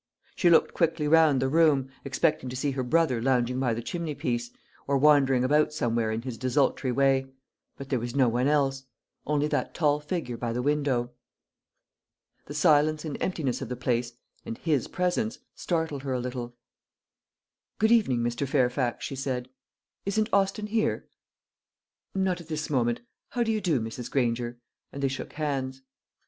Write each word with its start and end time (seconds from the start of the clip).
She 0.35 0.49
looked 0.49 0.73
quickly 0.73 1.07
round 1.07 1.39
the 1.39 1.47
room, 1.47 1.89
expecting 2.03 2.49
to 2.49 2.55
see 2.55 2.71
her 2.71 2.81
brother 2.81 3.21
lounging 3.21 3.59
by 3.59 3.75
the 3.75 3.83
chimney 3.83 4.15
piece, 4.15 4.49
or 4.87 4.97
wandering 4.97 5.43
about 5.43 5.73
somewhere 5.73 6.11
in 6.11 6.23
his 6.23 6.39
desultory 6.39 6.91
way; 6.91 7.27
but 7.77 7.89
there 7.89 7.99
was 7.99 8.15
no 8.15 8.27
one 8.27 8.47
else, 8.47 8.85
only 9.27 9.47
that 9.49 9.75
tall 9.75 9.99
figure 9.99 10.37
by 10.37 10.53
the 10.53 10.61
window. 10.63 11.11
The 12.47 12.55
silence 12.55 13.05
and 13.05 13.15
emptiness 13.21 13.61
of 13.61 13.69
the 13.69 13.75
place, 13.75 14.13
and 14.43 14.57
his 14.57 14.87
presence, 14.87 15.37
startled 15.53 16.01
her 16.01 16.13
a 16.13 16.19
little. 16.19 16.55
"Good 17.77 17.91
evening, 17.91 18.21
Mr. 18.23 18.47
Fairfax," 18.47 19.05
she 19.05 19.15
said. 19.15 19.49
"Isn't 20.07 20.33
Austin 20.33 20.65
here?" 20.65 21.07
"Not 22.15 22.41
at 22.41 22.47
this 22.47 22.71
moment. 22.71 23.01
How 23.29 23.43
do 23.43 23.51
you 23.51 23.61
do, 23.61 23.79
Mrs. 23.79 24.09
Granger?" 24.09 24.57
and 24.91 25.03
they 25.03 25.09
shook 25.09 25.33
hands. 25.33 25.83